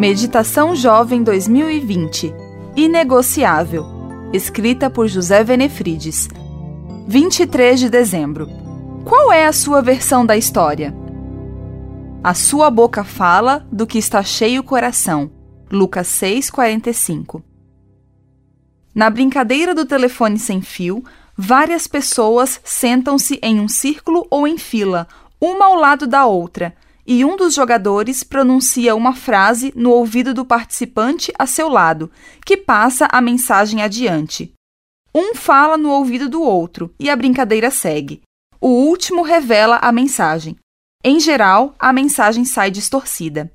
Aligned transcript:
Meditação 0.00 0.74
Jovem 0.74 1.22
2020 1.22 2.34
Inegociável. 2.74 3.84
Escrita 4.32 4.88
por 4.88 5.06
José 5.06 5.44
Venefrides. 5.44 6.26
23 7.06 7.80
de 7.80 7.90
dezembro. 7.90 8.48
Qual 9.04 9.30
é 9.30 9.44
a 9.44 9.52
sua 9.52 9.82
versão 9.82 10.24
da 10.24 10.38
história? 10.38 10.96
A 12.24 12.32
sua 12.32 12.70
boca 12.70 13.04
fala 13.04 13.68
do 13.70 13.86
que 13.86 13.98
está 13.98 14.22
cheio 14.22 14.62
o 14.62 14.64
coração. 14.64 15.30
Lucas 15.70 16.06
6:45. 16.06 17.42
Na 18.94 19.10
brincadeira 19.10 19.74
do 19.74 19.84
telefone 19.84 20.38
sem 20.38 20.62
fio, 20.62 21.04
várias 21.36 21.86
pessoas 21.86 22.58
sentam-se 22.64 23.38
em 23.42 23.60
um 23.60 23.68
círculo 23.68 24.26
ou 24.30 24.48
em 24.48 24.56
fila, 24.56 25.06
uma 25.38 25.66
ao 25.66 25.74
lado 25.74 26.06
da 26.06 26.24
outra 26.24 26.74
e 27.12 27.24
um 27.24 27.34
dos 27.34 27.54
jogadores 27.54 28.22
pronuncia 28.22 28.94
uma 28.94 29.16
frase 29.16 29.72
no 29.74 29.90
ouvido 29.90 30.32
do 30.32 30.44
participante 30.44 31.32
a 31.36 31.44
seu 31.44 31.68
lado, 31.68 32.08
que 32.46 32.56
passa 32.56 33.08
a 33.10 33.20
mensagem 33.20 33.82
adiante. 33.82 34.52
Um 35.12 35.34
fala 35.34 35.76
no 35.76 35.90
ouvido 35.90 36.28
do 36.28 36.40
outro 36.40 36.94
e 37.00 37.10
a 37.10 37.16
brincadeira 37.16 37.68
segue. 37.68 38.22
O 38.60 38.68
último 38.68 39.22
revela 39.22 39.78
a 39.78 39.90
mensagem. 39.90 40.54
Em 41.02 41.18
geral, 41.18 41.74
a 41.80 41.92
mensagem 41.92 42.44
sai 42.44 42.70
distorcida. 42.70 43.52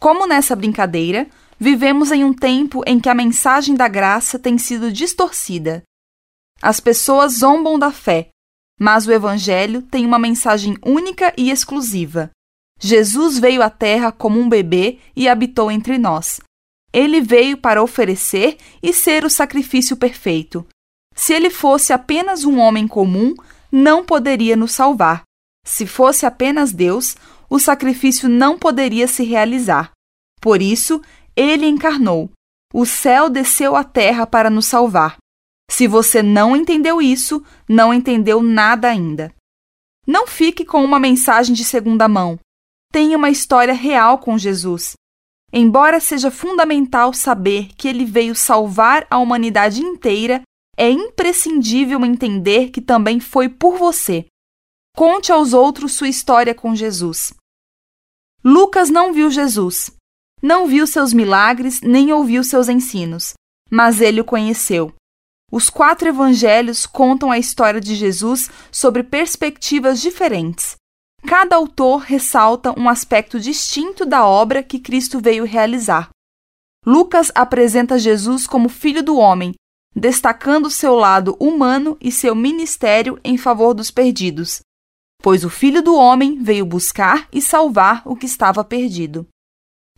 Como 0.00 0.26
nessa 0.26 0.56
brincadeira, 0.56 1.28
vivemos 1.56 2.10
em 2.10 2.24
um 2.24 2.34
tempo 2.34 2.82
em 2.88 2.98
que 2.98 3.08
a 3.08 3.14
mensagem 3.14 3.76
da 3.76 3.86
graça 3.86 4.36
tem 4.36 4.58
sido 4.58 4.90
distorcida. 4.90 5.84
As 6.60 6.80
pessoas 6.80 7.34
zombam 7.34 7.78
da 7.78 7.92
fé, 7.92 8.30
mas 8.80 9.06
o 9.06 9.12
Evangelho 9.12 9.80
tem 9.80 10.04
uma 10.04 10.18
mensagem 10.18 10.76
única 10.84 11.32
e 11.36 11.52
exclusiva. 11.52 12.32
Jesus 12.80 13.38
veio 13.38 13.62
à 13.62 13.70
Terra 13.70 14.12
como 14.12 14.38
um 14.38 14.48
bebê 14.48 14.98
e 15.14 15.28
habitou 15.28 15.70
entre 15.70 15.98
nós. 15.98 16.40
Ele 16.92 17.20
veio 17.20 17.56
para 17.56 17.82
oferecer 17.82 18.58
e 18.82 18.92
ser 18.92 19.24
o 19.24 19.30
sacrifício 19.30 19.96
perfeito. 19.96 20.66
Se 21.14 21.32
ele 21.32 21.50
fosse 21.50 21.92
apenas 21.92 22.44
um 22.44 22.58
homem 22.58 22.86
comum, 22.86 23.34
não 23.70 24.04
poderia 24.04 24.56
nos 24.56 24.72
salvar. 24.72 25.22
Se 25.64 25.86
fosse 25.86 26.26
apenas 26.26 26.72
Deus, 26.72 27.16
o 27.48 27.58
sacrifício 27.58 28.28
não 28.28 28.58
poderia 28.58 29.08
se 29.08 29.24
realizar. 29.24 29.92
Por 30.40 30.60
isso, 30.60 31.00
ele 31.34 31.66
encarnou. 31.66 32.30
O 32.72 32.84
céu 32.84 33.30
desceu 33.30 33.74
à 33.76 33.82
terra 33.82 34.26
para 34.26 34.50
nos 34.50 34.66
salvar. 34.66 35.16
Se 35.70 35.88
você 35.88 36.22
não 36.22 36.56
entendeu 36.56 37.00
isso, 37.00 37.42
não 37.68 37.94
entendeu 37.94 38.42
nada 38.42 38.88
ainda. 38.88 39.32
Não 40.06 40.26
fique 40.26 40.64
com 40.64 40.84
uma 40.84 40.98
mensagem 40.98 41.54
de 41.54 41.64
segunda 41.64 42.06
mão 42.06 42.38
tem 42.94 43.16
uma 43.16 43.28
história 43.28 43.74
real 43.74 44.18
com 44.18 44.38
Jesus. 44.38 44.92
Embora 45.52 45.98
seja 45.98 46.30
fundamental 46.30 47.12
saber 47.12 47.70
que 47.76 47.88
ele 47.88 48.04
veio 48.04 48.36
salvar 48.36 49.04
a 49.10 49.18
humanidade 49.18 49.82
inteira, 49.82 50.42
é 50.76 50.88
imprescindível 50.88 52.04
entender 52.04 52.70
que 52.70 52.80
também 52.80 53.18
foi 53.18 53.48
por 53.48 53.76
você. 53.76 54.26
Conte 54.96 55.32
aos 55.32 55.52
outros 55.52 55.90
sua 55.94 56.06
história 56.06 56.54
com 56.54 56.76
Jesus. 56.76 57.34
Lucas 58.44 58.90
não 58.90 59.12
viu 59.12 59.28
Jesus, 59.28 59.90
não 60.40 60.68
viu 60.68 60.86
seus 60.86 61.12
milagres 61.12 61.80
nem 61.80 62.12
ouviu 62.12 62.44
seus 62.44 62.68
ensinos, 62.68 63.34
mas 63.68 64.00
ele 64.00 64.20
o 64.20 64.24
conheceu. 64.24 64.94
Os 65.50 65.68
quatro 65.68 66.06
evangelhos 66.06 66.86
contam 66.86 67.32
a 67.32 67.40
história 67.40 67.80
de 67.80 67.96
Jesus 67.96 68.48
sobre 68.70 69.02
perspectivas 69.02 70.00
diferentes. 70.00 70.76
Cada 71.26 71.56
autor 71.56 72.02
ressalta 72.02 72.78
um 72.78 72.86
aspecto 72.88 73.40
distinto 73.40 74.04
da 74.04 74.26
obra 74.26 74.62
que 74.62 74.78
Cristo 74.78 75.18
veio 75.20 75.44
realizar. 75.44 76.10
Lucas 76.84 77.32
apresenta 77.34 77.98
Jesus 77.98 78.46
como 78.46 78.68
filho 78.68 79.02
do 79.02 79.16
homem, 79.16 79.54
destacando 79.96 80.70
seu 80.70 80.94
lado 80.94 81.34
humano 81.40 81.96
e 81.98 82.12
seu 82.12 82.34
ministério 82.34 83.18
em 83.24 83.38
favor 83.38 83.72
dos 83.72 83.90
perdidos, 83.90 84.60
pois 85.22 85.44
o 85.44 85.50
filho 85.50 85.82
do 85.82 85.94
homem 85.94 86.42
veio 86.42 86.66
buscar 86.66 87.26
e 87.32 87.40
salvar 87.40 88.02
o 88.04 88.14
que 88.14 88.26
estava 88.26 88.62
perdido. 88.62 89.26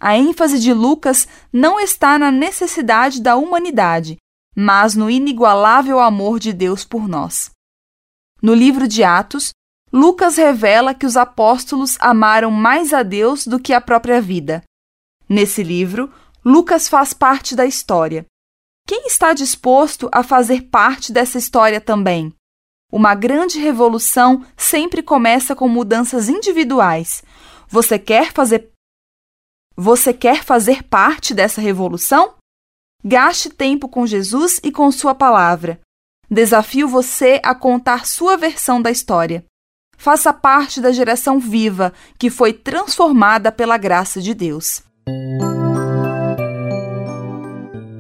A 0.01 0.17
ênfase 0.17 0.61
de 0.61 0.73
Lucas 0.73 1.27
não 1.53 1.81
está 1.81 2.19
na 2.19 2.31
necessidade 2.31 3.21
da 3.21 3.35
humanidade, 3.35 4.17
mas 4.55 4.95
no 4.95 5.11
inigualável 5.11 5.99
amor 5.99 6.39
de 6.39 6.53
Deus 6.53 6.85
por 6.85 7.09
nós. 7.09 7.51
No 8.41 8.55
livro 8.55 8.87
de 8.87 9.03
Atos, 9.03 9.51
Lucas 9.93 10.37
revela 10.37 10.95
que 10.95 11.07
os 11.07 11.17
apóstolos 11.17 11.97
amaram 12.01 12.51
mais 12.51 12.93
a 12.93 13.03
Deus 13.03 13.47
do 13.47 13.59
que 13.59 13.73
a 13.73 13.81
própria 13.81 14.21
vida. 14.21 14.63
Nesse 15.29 15.63
livro, 15.63 16.13
Lucas 16.45 16.89
faz 16.89 17.13
parte 17.13 17.55
da 17.55 17.67
história. 17.67 18.27
Quem 18.87 19.07
está 19.07 19.33
disposto 19.33 20.09
a 20.13 20.23
fazer 20.23 20.69
parte 20.69 21.13
dessa 21.13 21.39
história 21.39 21.81
também? 21.81 22.33
Uma 22.93 23.15
grande 23.15 23.59
revolução 23.59 24.45
sempre 24.57 25.03
começa 25.03 25.57
com 25.57 25.69
mudanças 25.69 26.29
individuais. 26.29 27.25
Você 27.69 27.99
quer 27.99 28.33
fazer 28.33 28.71
Você 29.77 30.15
quer 30.15 30.45
fazer 30.45 30.85
parte 30.85 31.35
dessa 31.35 31.61
revolução? 31.61 32.35
Gaste 33.05 33.51
tempo 33.51 33.89
com 33.89 34.07
Jesus 34.07 34.61
e 34.63 34.71
com 34.71 34.91
sua 34.93 35.15
palavra. 35.15 35.81
Desafio 36.31 36.89
você 36.89 37.41
a 37.43 37.55
contar 37.55 38.07
sua 38.07 38.37
versão 38.37 38.81
da 38.81 38.91
história. 38.91 39.45
Faça 39.97 40.33
parte 40.33 40.81
da 40.81 40.93
geração 40.93 41.39
viva 41.39 41.93
que 42.19 42.31
foi 42.31 42.53
transformada 42.53 43.51
pela 43.51 43.77
graça 43.77 44.21
de 44.21 44.35
Deus. 44.35 44.83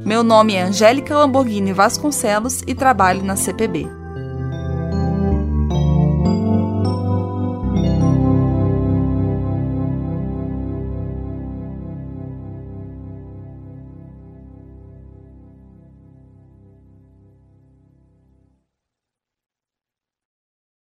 Meu 0.05 0.23
nome 0.23 0.55
é 0.55 0.63
Angélica 0.63 1.17
Lamborghini 1.17 1.73
Vasconcelos 1.73 2.63
e 2.67 2.75
trabalho 2.75 3.25
na 3.25 3.35
CPB. 3.35 4.06